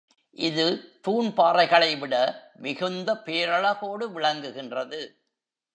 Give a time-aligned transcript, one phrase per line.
[0.37, 0.65] இது
[1.01, 2.15] தூண் பாறைகளைவிட
[2.55, 5.01] மிகுந்த பேரழகோடு விளங்குகின்றது.